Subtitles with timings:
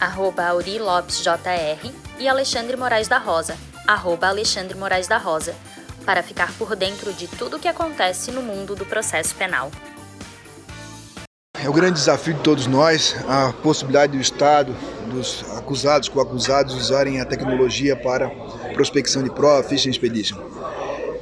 [0.00, 5.54] arroba Auri JR, e Alexandre Moraes da Rosa, arroba Alexandre Moraes da Rosa,
[6.04, 9.70] para ficar por dentro de tudo o que acontece no mundo do processo penal.
[11.58, 14.76] É o grande desafio de todos nós a possibilidade do Estado,
[15.10, 18.30] dos acusados, co-acusados, usarem a tecnologia para
[18.74, 20.38] prospecção de prova, ficha expedition.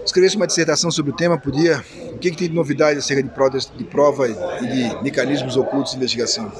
[0.05, 1.83] Escrevesse uma dissertação sobre o tema, podia.
[2.13, 5.93] O que, que tem de novidade acerca de prova, de prova e de mecanismos ocultos
[5.93, 6.53] de investigação?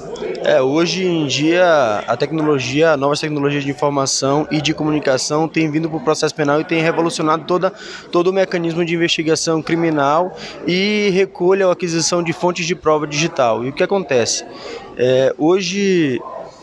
[0.43, 5.89] É, hoje em dia a tecnologia, novas tecnologias de informação e de comunicação têm vindo
[5.89, 7.71] para o processo penal e têm revolucionado toda,
[8.11, 10.35] todo o mecanismo de investigação criminal
[10.67, 13.63] e recolha ou aquisição de fontes de prova digital.
[13.63, 14.45] E o que acontece?
[14.97, 16.19] É, hoje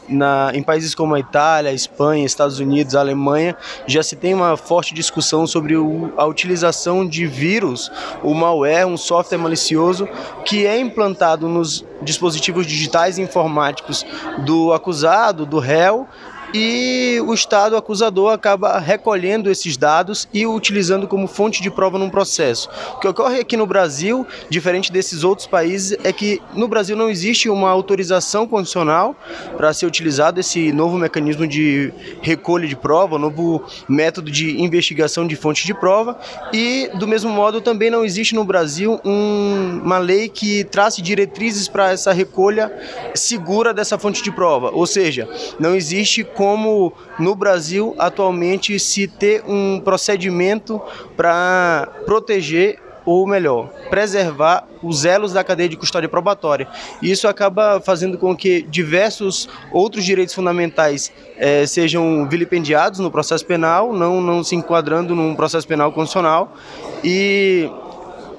[0.08, 4.56] na, em países como a Itália, a Espanha, Estados Unidos, Alemanha, já se tem uma
[4.56, 7.91] forte discussão sobre o, a utilização de vírus,
[8.22, 10.09] o malware, um software malicioso
[10.44, 14.05] que é implantado nos dispositivos digitais e informáticos
[14.44, 16.09] do acusado, do réu,
[16.53, 22.11] e o Estado acusador acaba recolhendo esses dados e utilizando como fonte de prova num
[22.11, 22.69] processo.
[22.97, 27.09] O que ocorre aqui no Brasil, diferente desses outros países, é que no Brasil não
[27.09, 29.17] existe uma autorização condicional
[29.56, 35.37] para ser utilizado esse novo mecanismo de recolha de prova, novo método de investigação de
[35.37, 36.19] fonte de prova
[36.53, 41.69] e, do mesmo modo, também não existe no Brasil um, uma lei que trace diretrizes
[41.69, 42.72] para essa recolha
[43.14, 44.70] segura dessa fonte de prova.
[44.72, 45.28] Ou seja,
[45.59, 50.82] não existe como no Brasil atualmente se ter um procedimento
[51.16, 56.66] para proteger ou melhor, preservar os elos da cadeia de custódia probatória.
[57.00, 63.92] Isso acaba fazendo com que diversos outros direitos fundamentais eh, sejam vilipendiados no processo penal,
[63.92, 66.56] não, não se enquadrando num processo penal constitucional,
[67.04, 67.70] e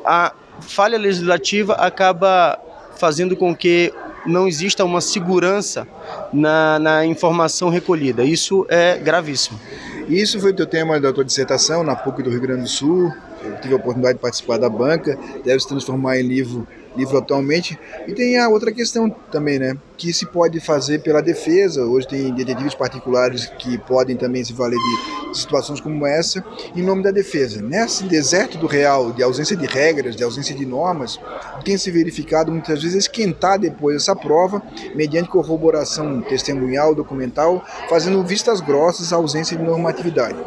[0.05, 2.59] a falha legislativa acaba
[2.97, 3.93] fazendo com que
[4.25, 5.87] não exista uma segurança
[6.31, 8.23] na, na informação recolhida.
[8.23, 9.59] Isso é gravíssimo.
[10.07, 13.11] Isso foi o teu tema da tua dissertação na PUC do Rio Grande do Sul.
[13.43, 17.77] Eu tive a oportunidade de participar da banca, deve se transformar em livro livro atualmente.
[18.07, 19.77] E tem a outra questão também, né?
[19.97, 21.85] Que se pode fazer pela defesa.
[21.85, 26.43] Hoje tem detetives particulares que podem também se valer de situações como essa,
[26.75, 27.61] em nome da defesa.
[27.61, 31.19] Nesse deserto do real, de ausência de regras, de ausência de normas,
[31.63, 34.61] tem se verificado muitas vezes esquentar depois essa prova,
[34.95, 40.37] mediante corroboração testemunhal, documental, fazendo vistas grossas à ausência de normatividade.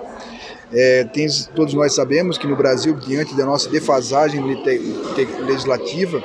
[0.72, 4.42] É, tem, todos nós sabemos que no Brasil, diante da nossa defasagem
[5.46, 6.22] legislativa,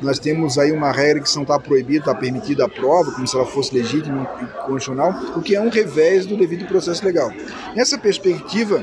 [0.00, 3.36] nós temos aí uma regra que não está proibida, está permitida a prova, como se
[3.36, 7.30] ela fosse legítima e constitucional, o que é um revés do devido processo legal.
[7.76, 8.82] Nessa perspectiva,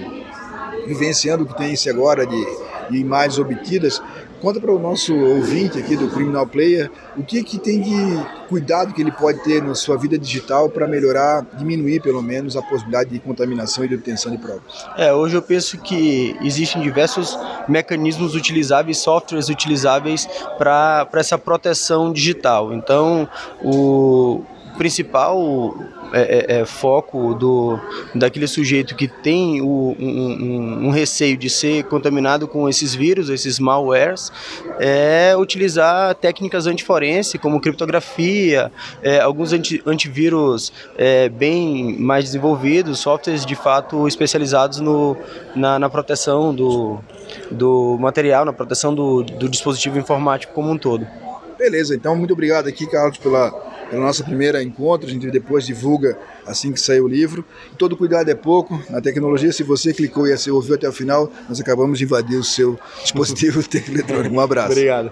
[0.88, 2.46] vivenciando o que tem esse agora de,
[2.90, 4.02] de imagens obtidas,
[4.42, 8.94] Conta para o nosso ouvinte aqui do Criminal Player o que, que tem de cuidado
[8.94, 13.10] que ele pode ter na sua vida digital para melhorar, diminuir pelo menos a possibilidade
[13.10, 14.62] de contaminação e de obtenção de provas.
[14.98, 20.28] É, hoje eu penso que existem diversos mecanismos utilizáveis, softwares utilizáveis
[20.58, 22.74] para essa proteção digital.
[22.74, 23.28] Então,
[23.62, 24.42] o
[24.80, 25.76] principal
[26.14, 27.78] é, é, é, foco do,
[28.16, 33.60] daquele sujeito que tem o, um, um, receio de ser contaminado com esses vírus, esses
[33.60, 34.32] malwares,
[34.80, 38.72] é utilizar técnicas antiforense, como criptografia,
[39.04, 45.18] é, alguns anti, antivírus é, bem mais desenvolvidos, softwares de fato especializados no,
[45.54, 47.00] na, na proteção do,
[47.52, 51.06] do material, na proteção do, do dispositivo informático como um todo.
[51.58, 56.18] Beleza, então muito obrigado aqui, Carlos, pela pela nossa primeira encontro, a gente depois divulga
[56.46, 57.44] assim que sair o livro.
[57.78, 58.82] Todo cuidado é pouco.
[58.90, 62.38] Na tecnologia, se você clicou e você ouviu até o final, nós acabamos de invadir
[62.38, 64.36] o seu dispositivo eletrônico.
[64.36, 64.72] Um abraço.
[64.72, 65.12] Obrigado.